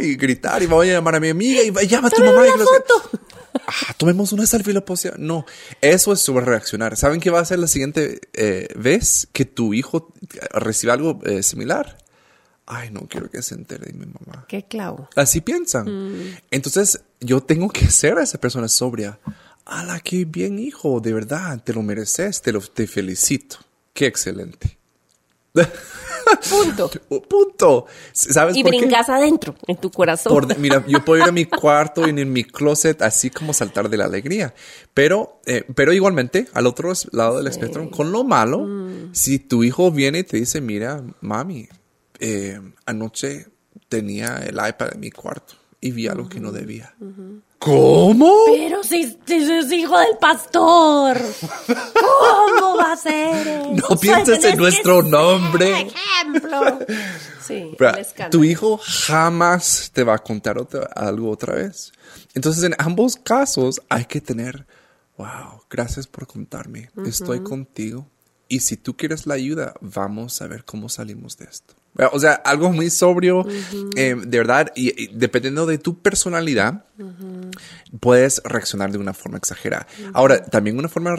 [0.00, 2.46] y, y gritar y voy a llamar a mi amiga y llama a tu mamá.
[2.46, 3.18] Y foto.
[3.66, 5.16] Ah, tomemos una selfie la posición.
[5.18, 5.44] No,
[5.80, 6.96] eso es sobre reaccionar.
[6.96, 10.12] ¿Saben qué va a ser la siguiente eh, vez que tu hijo
[10.52, 11.98] reciba algo eh, similar?
[12.66, 14.44] Ay, no quiero que se entere de mi mamá.
[14.48, 15.08] Qué clavo.
[15.16, 15.86] Así piensan.
[15.86, 16.36] Mm.
[16.50, 19.18] Entonces, yo tengo que ser esa persona sobria.
[19.68, 20.98] ¡Hala, qué bien, hijo!
[21.00, 23.58] De verdad, te lo mereces, te, lo, te felicito.
[23.92, 24.78] ¡Qué excelente!
[26.50, 26.90] Punto.
[27.28, 27.86] Punto.
[28.12, 30.46] ¿Sabes y brincas adentro, en tu corazón.
[30.58, 33.98] mira, yo puedo ir a mi cuarto y en mi closet así como saltar de
[33.98, 34.54] la alegría.
[34.94, 39.10] Pero, eh, pero igualmente, al otro lado del espectro, con lo malo, mm.
[39.12, 41.68] si tu hijo viene y te dice, mira, mami,
[42.20, 43.48] eh, anoche
[43.88, 46.94] tenía el iPad en mi cuarto y vi algo que no debía.
[47.58, 48.32] ¿Cómo?
[48.46, 51.18] Pero si, es hijo del pastor,
[51.66, 53.58] ¿cómo va a ser?
[53.88, 55.88] No pienses en nuestro nombre.
[55.88, 56.78] Ejemplo.
[57.44, 57.76] Sí,
[58.30, 60.56] tu hijo jamás te va a contar
[60.94, 61.92] algo otra vez.
[62.34, 64.66] Entonces, en ambos casos hay que tener,
[65.16, 68.06] wow, gracias por contarme, estoy contigo.
[68.48, 71.74] Y si tú quieres la ayuda, vamos a ver cómo salimos de esto.
[72.12, 73.44] O sea, algo muy sobrio,
[73.96, 76.84] eh, de verdad, y, dependiendo de tu personalidad,
[77.98, 79.86] puedes reaccionar de una forma exagerada.
[80.12, 81.16] Ahora, también una forma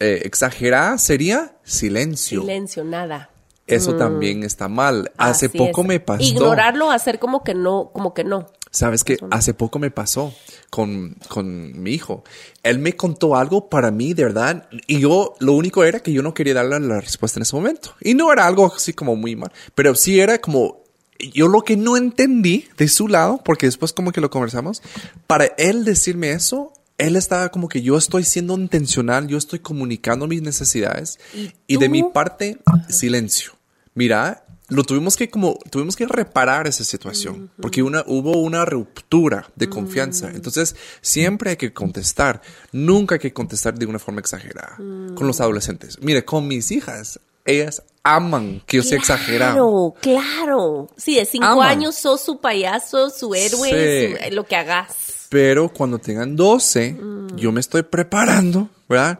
[0.00, 2.42] eh, exagerada sería silencio.
[2.42, 3.30] Silencio, nada.
[3.66, 5.12] eso también está mal.
[5.16, 5.88] Hace Así poco es.
[5.88, 6.22] me pasó.
[6.22, 8.50] Ignorarlo, hacer como que no, como que no.
[8.70, 10.34] Sabes que hace poco me pasó
[10.70, 12.24] con, con mi hijo.
[12.62, 16.22] Él me contó algo para mí, de verdad, y yo lo único era que yo
[16.22, 17.94] no quería darle la respuesta en ese momento.
[18.00, 20.82] Y no era algo así como muy mal, pero sí era como
[21.18, 24.82] yo lo que no entendí de su lado, porque después como que lo conversamos,
[25.26, 30.26] para él decirme eso, él estaba como que yo estoy siendo intencional, yo estoy comunicando
[30.26, 33.52] mis necesidades ¿Y y, de mi parte silencio.
[33.94, 39.50] Mira, lo tuvimos que como tuvimos que reparar esa situación porque una hubo una ruptura
[39.56, 40.30] de confianza.
[40.30, 44.76] Entonces, siempre hay que contestar, nunca hay que contestar de una forma exagerada
[45.14, 45.98] con los adolescentes.
[46.02, 49.94] Mire, con mis hijas, ellas aman que yo sea exagerado.
[50.02, 50.88] Claro, claro.
[50.98, 51.68] Sí, de cinco Aman.
[51.68, 54.16] años sos su payaso, su héroe, Sí.
[54.16, 55.26] su- eh, lo que hagas.
[55.30, 56.96] Pero cuando tengan 12,
[57.36, 59.18] yo me estoy preparando, ¿verdad?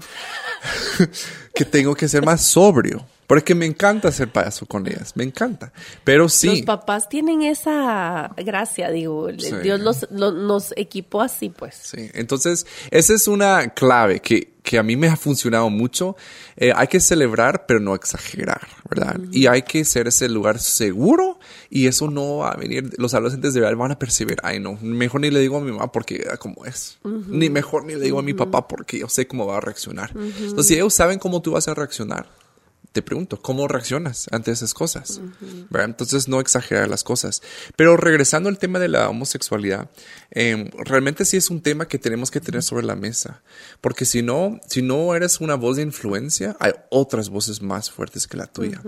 [1.54, 3.04] que tengo que ser más sobrio.
[3.28, 5.70] Porque me encanta ser payaso con ellas, me encanta.
[6.02, 9.28] Pero sí, Los papás tienen esa gracia, digo.
[9.38, 9.54] Sí.
[9.62, 11.76] Dios los, lo- nos equipó así, pues.
[11.76, 12.10] sí.
[12.14, 16.16] Entonces, esa es una clave que, que a mí me ha funcionado mucho.
[16.56, 19.20] Eh, hay que celebrar, pero no exagerar, ¿verdad?
[19.30, 21.38] Y hay que ser ese lugar seguro
[21.68, 22.90] y eso no va a venir.
[22.96, 25.70] Los adolescentes de verdad van a percibir, ay, no, mejor ni le digo a mi
[25.70, 26.98] mamá porque como es.
[27.04, 30.12] Ni mejor ni le digo a mi papá porque yo sé cómo va a reaccionar.
[30.16, 32.26] Entonces, si ellos saben cómo tú vas a reaccionar,
[32.92, 35.20] te pregunto, ¿cómo reaccionas ante esas cosas?
[35.72, 37.42] Entonces, no exagerar las cosas.
[37.76, 39.90] Pero regresando al tema de la homosexualidad,
[40.30, 43.42] eh, realmente sí es un tema que tenemos que tener sobre la mesa.
[43.80, 48.26] Porque si no, si no eres una voz de influencia, hay otras voces más fuertes
[48.26, 48.80] que la tuya.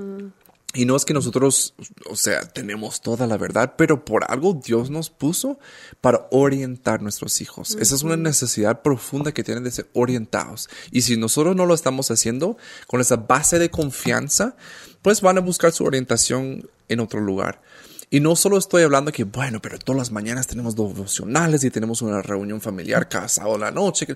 [0.73, 1.75] Y no es que nosotros,
[2.09, 5.59] o sea, tenemos toda la verdad, pero por algo Dios nos puso
[6.01, 7.77] para orientar nuestros hijos.
[7.81, 10.69] Esa es una necesidad profunda que tienen de ser orientados.
[10.93, 12.57] Y si nosotros no lo estamos haciendo
[12.87, 14.55] con esa base de confianza,
[15.03, 17.61] pues van a buscar su orientación en otro lugar.
[18.13, 22.03] Y no solo estoy hablando que, bueno, pero todas las mañanas tenemos devocionales y tenemos
[22.03, 24.07] una reunión familiar cada sábado la noche.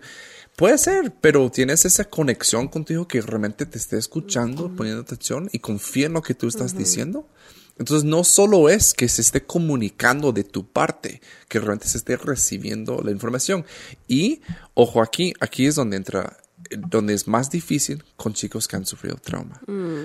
[0.56, 5.58] Puede ser, pero tienes esa conexión contigo que realmente te esté escuchando, poniendo atención y
[5.58, 7.28] confía en lo que tú estás diciendo.
[7.76, 12.16] Entonces, no solo es que se esté comunicando de tu parte, que realmente se esté
[12.16, 13.64] recibiendo la información.
[14.06, 14.42] Y,
[14.74, 16.36] ojo aquí, aquí es donde entra,
[16.70, 19.60] donde es más difícil con chicos que han sufrido trauma,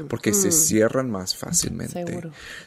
[0.10, 2.06] porque se cierran más fácilmente,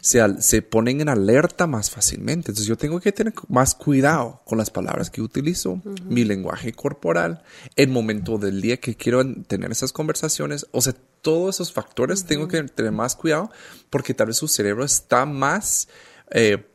[0.00, 2.50] se, se ponen en alerta más fácilmente.
[2.50, 7.42] Entonces, yo tengo que tener más cuidado con las palabras que utilizo, mi lenguaje corporal,
[7.76, 12.48] el momento del día que quiero tener esas conversaciones, o sea, todos esos factores tengo
[12.48, 13.50] que tener más cuidado
[13.90, 15.88] porque tal vez su cerebro está más
[16.32, 16.66] eh,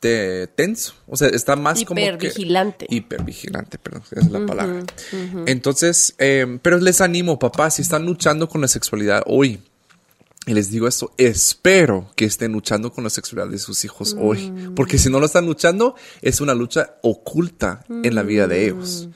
[0.00, 2.86] de- tenso, o sea, está más como que Hipervigilante.
[2.88, 4.82] hipervigilante, perdón, esa es la palabra.
[5.46, 9.60] Entonces, eh, pero les animo, papá, si están luchando con la sexualidad hoy,
[10.46, 14.52] y les digo esto, espero que estén luchando con la sexualidad de sus hijos hoy,
[14.76, 19.08] porque si no lo están luchando, es una lucha oculta en la vida de ellos.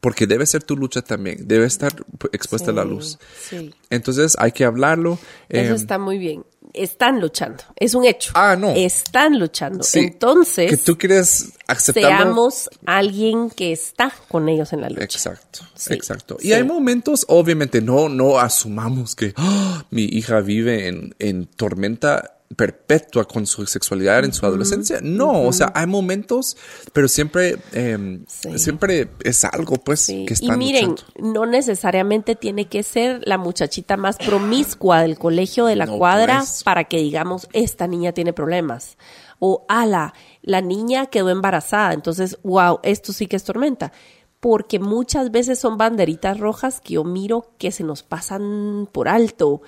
[0.00, 1.94] Porque debe ser tu lucha también, debe estar
[2.32, 3.18] expuesta a la luz.
[3.48, 3.72] Sí.
[3.88, 5.18] Entonces hay que hablarlo.
[5.48, 6.44] Eso eh, está muy bien.
[6.74, 7.62] Están luchando.
[7.76, 8.32] Es un hecho.
[8.34, 8.70] Ah, no.
[8.70, 9.82] Están luchando.
[9.84, 12.08] sí, Entonces, que tú quieres aceptarlo.
[12.24, 15.04] seamos alguien que está con ellos en la lucha.
[15.04, 16.36] Exacto, Sí, exacto.
[16.40, 16.52] Y sí.
[16.52, 23.24] hay momentos, obviamente, no, no asumamos que "Ah, mi hija vive en, en tormenta perpetua
[23.26, 24.98] con su sexualidad en su adolescencia.
[25.02, 26.56] No, o sea, hay momentos,
[26.92, 28.58] pero siempre, eh, Sí.
[28.58, 30.24] siempre es algo, pues, Sí.
[30.26, 31.32] que Y están miren, luchando.
[31.32, 36.38] no necesariamente tiene que ser la muchachita más promiscua del colegio de la No, cuadra
[36.38, 36.62] pues.
[36.64, 38.96] para que digamos, esta niña tiene problemas.
[39.40, 43.92] O, ala, la niña quedó embarazada, entonces, wow, esto sí que es tormenta.
[44.40, 49.62] Porque muchas veces son banderitas rojas que yo miro que se nos pasan por alto.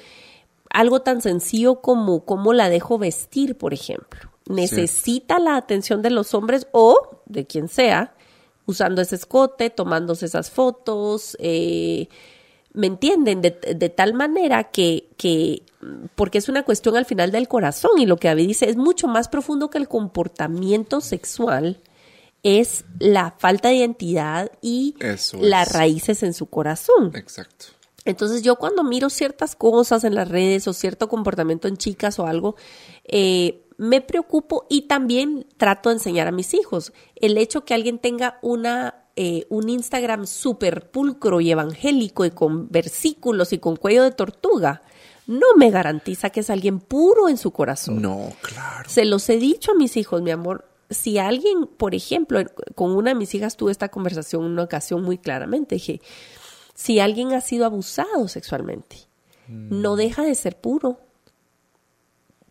[0.77, 4.31] Algo tan sencillo como cómo la dejo vestir, por ejemplo.
[4.47, 8.15] Necesita la atención de los hombres o de quien sea,
[8.67, 12.09] usando ese escote, tomándose esas fotos, eh,
[12.75, 13.41] ¿me entienden?
[13.41, 15.63] De, de tal manera que, que,
[16.15, 19.09] porque es una cuestión al final del corazón y lo que David dice es mucho
[19.09, 21.81] más profundo que el comportamiento sexual,
[22.43, 25.75] es la falta de identidad y Eso las es.
[25.75, 27.13] raíces en su corazón.
[27.15, 27.67] Exacto.
[28.07, 32.27] Entonces yo cuando miro ciertas cosas en las redes o cierto comportamiento en chicas o
[32.27, 32.55] algo,
[33.05, 36.93] eh, me preocupo y también trato de enseñar a mis hijos.
[37.17, 42.69] El hecho que alguien tenga una, eh, un Instagram súper pulcro y evangélico y con
[42.71, 44.83] versículos y con cuello de tortuga,
[45.27, 48.01] no me garantiza que es alguien puro en su corazón.
[48.01, 48.89] No, claro.
[48.89, 50.65] Se los he dicho a mis hijos, mi amor.
[50.89, 52.41] Si alguien, por ejemplo,
[52.77, 56.01] con una de mis hijas tuve esta conversación en una ocasión muy claramente, dije,
[56.77, 58.97] si alguien ha sido abusado sexualmente,
[59.49, 61.01] no deja de ser puro.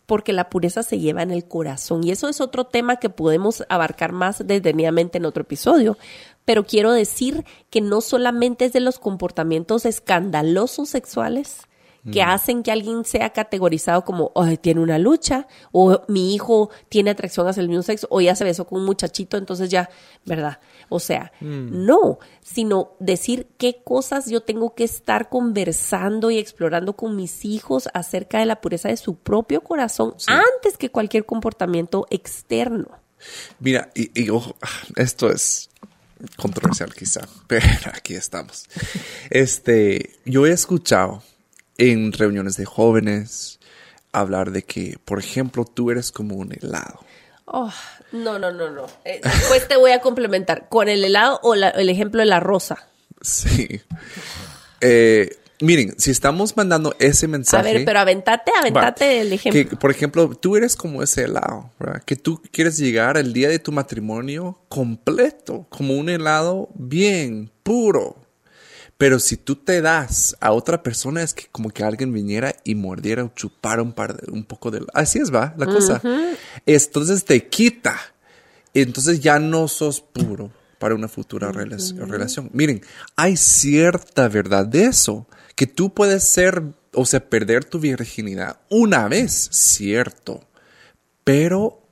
[0.06, 2.04] porque la pureza se lleva en el corazón.
[2.04, 5.98] Y eso es otro tema que podemos abarcar más detenidamente en otro episodio.
[6.44, 11.62] Pero quiero decir que no solamente es de los comportamientos escandalosos sexuales,
[12.12, 12.28] que mm.
[12.28, 17.60] hacen que alguien sea categorizado como, tiene una lucha, o mi hijo tiene atracción hacia
[17.60, 19.90] el mismo sexo, o ya se besó con un muchachito, entonces ya,
[20.24, 20.58] ¿verdad?
[20.88, 21.86] O sea, mm.
[21.86, 27.88] no, sino decir qué cosas yo tengo que estar conversando y explorando con mis hijos
[27.94, 32.88] acerca de la pureza de su propio corazón antes que cualquier comportamiento externo.
[33.58, 34.56] Mira, y, ojo,
[34.96, 35.70] esto es
[36.36, 38.66] controversial quizá, pero aquí estamos.
[39.30, 41.22] Este, yo he escuchado
[41.78, 43.58] en reuniones de jóvenes,
[44.12, 47.00] hablar de que, por ejemplo, tú eres como un helado.
[47.46, 47.72] Oh,
[48.12, 48.86] no, no, no, no.
[49.04, 52.88] Eh, después te voy a complementar con el helado o el ejemplo de la rosa.
[53.20, 53.80] Sí.
[54.80, 57.70] Eh, miren, si estamos mandando ese mensaje.
[57.70, 59.70] A ver, pero aventate, aventate el ejemplo.
[59.70, 62.02] Que, por ejemplo, tú eres como ese helado, ¿verdad?
[62.04, 68.16] Que tú quieres llegar al día de tu matrimonio completo, como un helado bien puro,
[68.98, 72.74] pero si tú te das a otra persona, es que como que alguien viniera y
[72.74, 74.84] mordiera o chupara un, par de, un poco de...
[74.94, 76.00] Así es, va, la cosa.
[76.64, 77.98] Entonces te quita.
[78.72, 82.50] Entonces ya no sos puro para una futura relación.
[82.52, 82.82] Miren,
[83.16, 89.08] hay cierta verdad de eso, que tú puedes ser, o sea, perder tu virginidad una
[89.08, 90.46] vez, cierto,
[91.24, 91.85] pero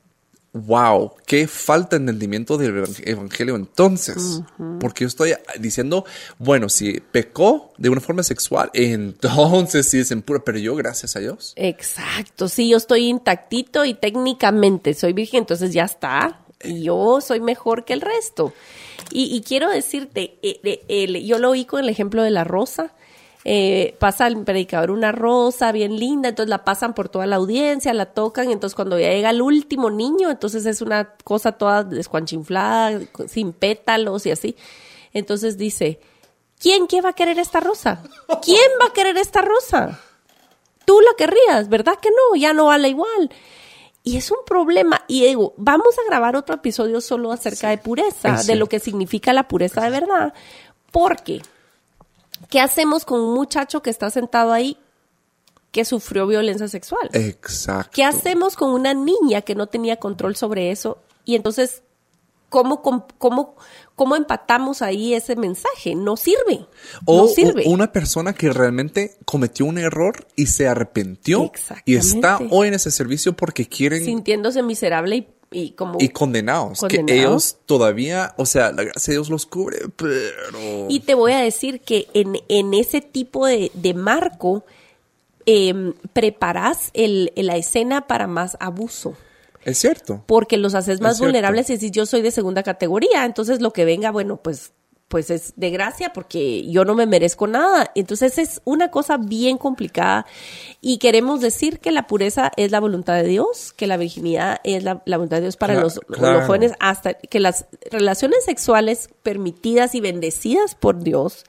[0.54, 4.40] wow, qué falta de entendimiento del evangelio entonces.
[4.78, 6.04] Porque yo estoy diciendo,
[6.38, 11.18] bueno, si pecó de una forma sexual, entonces sí es impuro, pero yo gracias a
[11.20, 11.52] Dios.
[11.56, 16.40] Exacto, sí, yo estoy intactito y técnicamente soy virgen, entonces ya está.
[16.62, 18.54] Y yo soy mejor que el resto.
[19.10, 22.94] Y, quiero decirte, eh, yo lo oí con el ejemplo de la rosa
[23.46, 27.92] eh, pasa el predicador una rosa bien linda, entonces la pasan por toda la audiencia,
[27.92, 33.00] la tocan, entonces cuando ya llega el último niño, entonces es una cosa toda descuanchinflada,
[33.28, 34.56] sin pétalos y así.
[35.12, 36.00] Entonces dice,
[36.58, 38.02] ¿quién, quién va a querer esta rosa?
[38.42, 40.00] ¿Quién va a querer esta rosa?
[40.86, 42.36] Tú la querrías, ¿verdad que no?
[42.36, 43.30] Ya no vale igual.
[44.02, 45.02] Y es un problema.
[45.06, 49.32] Y digo, vamos a grabar otro episodio solo acerca de pureza, de lo que significa
[49.32, 50.34] la pureza de verdad.
[50.90, 51.40] Porque
[52.50, 54.78] ¿Qué hacemos con un muchacho que está sentado ahí
[55.70, 57.10] que sufrió violencia sexual?
[57.12, 57.90] Exacto.
[57.92, 60.98] ¿Qué hacemos con una niña que no tenía control sobre eso?
[61.24, 61.82] Y entonces,
[62.48, 63.56] ¿cómo, cómo,
[63.96, 65.96] cómo empatamos ahí ese mensaje?
[65.96, 66.66] No sirve.
[67.04, 67.64] O no sirve.
[67.66, 71.50] una persona que realmente cometió un error y se arrepintió
[71.84, 74.04] y está hoy en ese servicio porque quieren...
[74.04, 75.22] Sintiéndose miserable y
[75.54, 79.78] y como y condenados, que ellos todavía, o sea, la gracia de Dios los cubre,
[79.96, 84.64] pero y te voy a decir que en, en ese tipo de, de marco
[85.46, 89.16] eh, preparas el, la escena para más abuso.
[89.64, 90.22] Es cierto.
[90.26, 93.84] Porque los haces más vulnerables y si yo soy de segunda categoría, entonces lo que
[93.84, 94.72] venga, bueno, pues
[95.14, 97.92] pues es de gracia porque yo no me merezco nada.
[97.94, 100.26] Entonces es una cosa bien complicada
[100.80, 104.82] y queremos decir que la pureza es la voluntad de Dios, que la virginidad es
[104.82, 110.74] la, voluntad de Dios para los, jóvenes, hasta que las relaciones sexuales permitidas y bendecidas
[110.74, 111.44] por Dios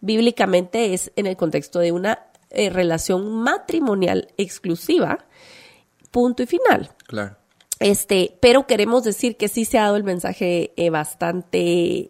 [0.00, 5.26] bíblicamente es en el contexto de una eh, relación matrimonial exclusiva,
[6.12, 6.94] punto y final.
[7.08, 7.37] Claro.
[7.80, 11.60] Este, pero queremos decir que sí se ha dado el mensaje eh, bastante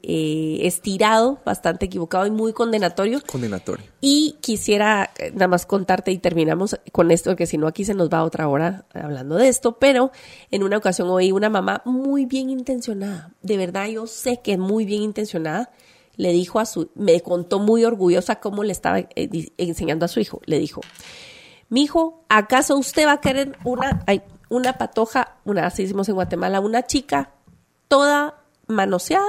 [0.02, 3.20] eh, estirado, bastante equivocado y muy condenatorio.
[3.26, 3.84] Condenatorio.
[4.00, 7.92] Y quisiera eh, nada más contarte y terminamos con esto, porque si no aquí se
[7.92, 10.10] nos va otra hora hablando de esto, pero
[10.50, 14.86] en una ocasión oí una mamá muy bien intencionada, de verdad yo sé que muy
[14.86, 15.70] bien intencionada,
[16.16, 20.40] le dijo a su, me contó muy orgullosa cómo le estaba enseñando a su hijo,
[20.46, 20.80] le dijo,
[21.68, 26.14] mi hijo, ¿acaso usted va a querer una, ay, una patoja, una, así hicimos en
[26.14, 27.32] Guatemala, una chica
[27.88, 29.26] toda manoseada,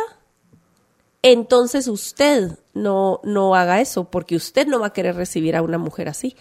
[1.21, 5.77] entonces usted no, no haga eso, porque usted no va a querer recibir a una
[5.77, 6.35] mujer así.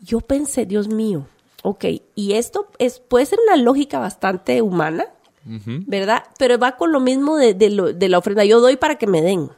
[0.00, 1.26] Yo pensé, Dios mío,
[1.62, 1.84] ok,
[2.14, 5.06] y esto es, puede ser una lógica bastante humana,
[5.86, 6.24] ¿verdad?
[6.38, 9.50] Pero va con lo mismo de, de la ofrenda, yo doy para que me den.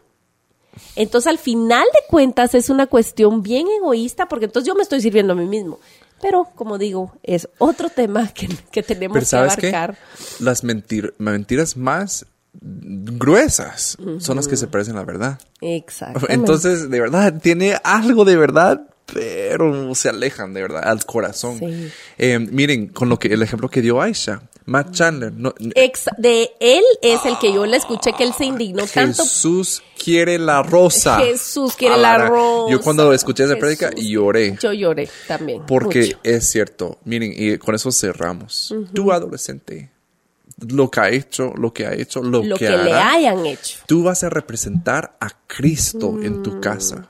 [0.94, 5.00] Entonces, al final de cuentas, es una cuestión bien egoísta, porque entonces yo me estoy
[5.00, 5.81] sirviendo a mí mismo.
[6.20, 9.96] Pero, como digo, es otro tema que, que tenemos que abarcar.
[10.38, 15.40] Las mentiras más gruesas son las que se parecen a la verdad.
[15.61, 16.26] Exacto.
[16.28, 18.82] Entonces, de verdad, tiene algo de verdad,
[19.12, 21.61] pero se alejan de verdad al corazón.
[22.18, 25.32] Eh, miren, con lo que el ejemplo que dio Aisha, Matt Chandler.
[25.32, 29.24] No, Ex- de él es el que yo le escuché que él se indignó tanto.
[29.24, 31.18] Jesús quiere la rosa.
[31.18, 32.70] Jesús quiere la rosa.
[32.70, 34.56] Yo cuando escuché esa prédica lloré.
[34.62, 35.62] Yo lloré también.
[35.66, 36.18] Porque mucho.
[36.22, 38.72] es cierto, miren, y con eso cerramos.
[38.94, 39.90] Tu adolescente,
[40.68, 43.44] lo que ha hecho, lo que ha hecho, lo, lo que, que, le hará, hayan
[43.46, 43.78] hecho.
[43.86, 47.08] tú vas a representar a Cristo en Mm, tu casa.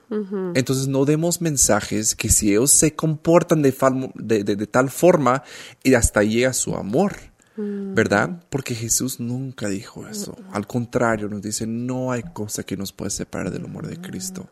[0.54, 4.88] Entonces no demos mensajes que si ellos se comportan de, fal- de- de- de tal
[4.88, 5.42] forma
[5.82, 7.16] y hasta llega su amor.
[7.60, 7.94] Mm.
[7.94, 8.42] ¿Verdad?
[8.48, 10.36] Porque Jesús nunca dijo eso.
[10.52, 14.48] Al contrario, nos dice, no hay cosa que nos pueda separar del amor de Cristo.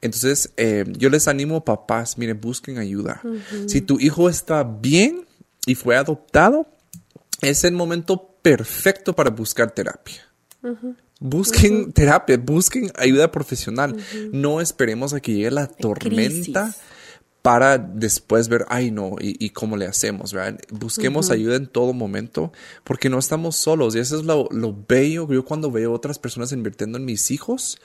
[0.00, 3.20] Entonces, eh, yo les animo, papás, miren, busquen ayuda.
[3.66, 5.24] Si tu hijo está bien
[5.66, 6.66] y fue adoptado,
[7.40, 10.22] es el momento perfecto para buscar terapia.
[11.18, 13.96] Busquen terapia, busquen ayuda profesional.
[14.32, 16.82] No esperemos a que llegue la tormenta crisis.
[17.44, 20.58] Para después ver, ay no, y, y cómo le hacemos, ¿verdad?
[20.70, 25.28] Busquemos ayuda en todo momento porque no estamos solos y eso es lo, lo bello.
[25.30, 27.78] Yo cuando veo otras personas invirtiendo en mis hijos,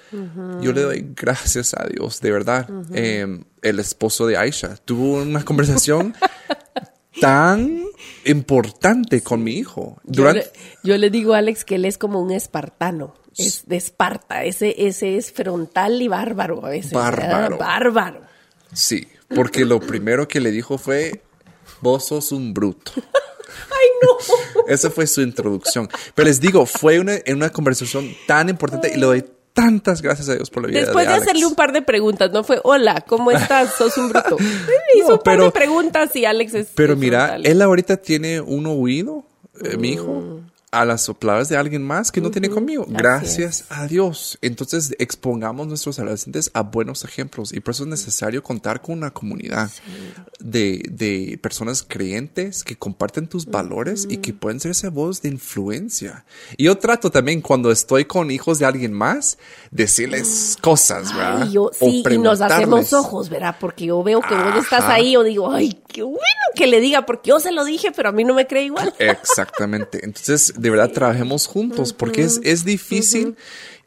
[0.62, 2.70] yo le doy gracias a Dios, de verdad.
[2.94, 6.16] Eh, el esposo de Aisha tuvo una conversación
[7.20, 7.84] tan
[8.24, 10.00] importante con mi hijo.
[10.06, 10.52] Yo Durante, le,
[10.86, 13.14] yo le digo a Alex que él es como un espartano.
[13.38, 14.46] Es de Esparta.
[14.46, 16.94] Ese, ese es frontal y bárbaro a veces.
[16.94, 17.58] Bárbaro.
[17.58, 18.22] Bárbaro.
[18.72, 19.06] Sí,
[19.36, 21.22] porque lo primero que le dijo fue,
[21.82, 22.92] vos sos un bruto.
[23.72, 24.64] ¡Ay, no!
[24.68, 25.90] Esa fue su introducción.
[26.16, 30.30] Pero les digo, fue una, en una conversación tan importante y le doy tantas gracias
[30.30, 31.24] a Dios por la vida Después de, Alex.
[31.28, 33.74] hacerle un par de preguntas, no fue, hola, ¿cómo estás?
[33.76, 34.38] Sos un bruto.
[34.96, 36.68] Hizo No, un par de preguntas y Alex es.
[36.76, 39.26] Pero mira, él ahorita tiene un oído,
[39.64, 40.50] eh, mi Mm.
[40.72, 42.86] A las palabras de alguien más que no tiene conmigo.
[42.88, 44.38] Gracias a Dios.
[44.42, 49.12] Entonces, expongamos nuestros adolescentes a buenos ejemplos y por eso es necesario contar con una
[49.12, 49.72] comunidad
[50.40, 55.30] de, de personas creyentes que comparten tus valores y que pueden ser esa voz de
[55.30, 56.26] influencia.
[56.58, 59.38] Y yo trato también cuando estoy con hijos de alguien más,
[59.72, 61.44] decirles cosas, ¿verdad?
[61.44, 63.56] Ay, yo, O sí, y nos hacemos ojos, ¿verdad?
[63.60, 66.22] Porque yo veo que vos estás ahí, yo digo, ay, qué bueno
[66.56, 68.94] que le diga, porque yo se lo dije, pero a mí no me cree igual.
[69.00, 70.00] Exactamente.
[70.04, 73.36] Entonces, de verdad, trabajemos juntos porque es, es difícil.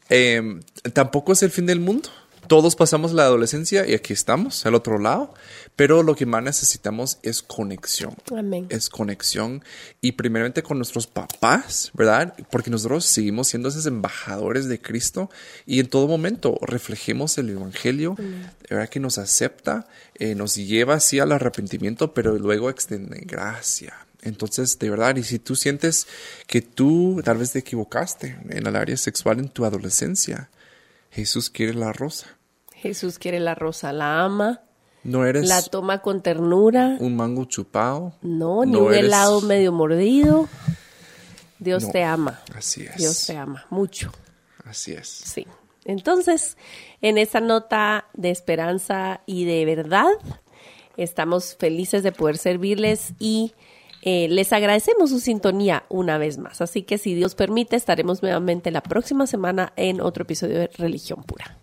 [0.09, 0.59] Eh,
[0.93, 2.09] tampoco es el fin del mundo.
[2.47, 5.33] Todos pasamos la adolescencia y aquí estamos, al otro lado.
[5.75, 8.15] Pero lo que más necesitamos es conexión.
[8.35, 8.67] Amén.
[8.69, 9.63] Es conexión
[10.01, 12.35] y primeramente con nuestros papás, ¿verdad?
[12.51, 15.29] Porque nosotros seguimos siendo esos embajadores de Cristo
[15.65, 18.15] y en todo momento reflejemos el Evangelio,
[18.69, 18.89] ¿verdad?
[18.89, 23.95] Que nos acepta, eh, nos lleva así al arrepentimiento, pero luego extiende gracia.
[24.21, 26.07] Entonces, de verdad, y si tú sientes
[26.47, 30.49] que tú tal vez te equivocaste en el área sexual en tu adolescencia,
[31.13, 32.27] Jesús quiere la rosa.
[32.75, 34.61] Jesús quiere la rosa, la ama,
[35.03, 36.97] No eres la toma con ternura.
[36.99, 38.13] un mango chupado.
[38.21, 40.49] No, ni no un eres- helado medio mordido.
[41.59, 42.41] Dios No, te ama.
[42.55, 42.97] Así es.
[42.97, 44.11] Dios te ama mucho.
[44.65, 45.07] Así es.
[45.07, 45.47] Sí.
[45.85, 46.57] Entonces,
[47.01, 50.07] en esa nota de esperanza y de verdad,
[50.97, 53.53] estamos felices de poder servirles y
[54.05, 56.61] eh, les agradecemos su sintonía una vez más.
[56.61, 61.23] Así que si Dios permite, estaremos nuevamente la próxima semana en otro episodio de Religión
[61.23, 61.57] Pura.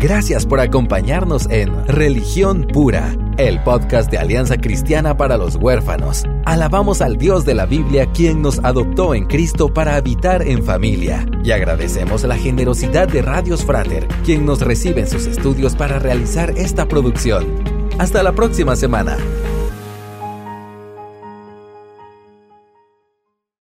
[0.00, 6.22] Gracias por acompañarnos en Religión Pura, el podcast de Alianza Cristiana para los Huérfanos.
[6.44, 11.26] Alabamos al Dios de la Biblia quien nos adoptó en Cristo para habitar en familia.
[11.42, 16.50] Y agradecemos la generosidad de Radios Frater, quien nos recibe en sus estudios para realizar
[16.50, 17.46] esta producción.
[17.98, 19.18] Hasta la próxima semana.